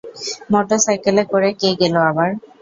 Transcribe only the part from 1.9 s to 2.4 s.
আবার?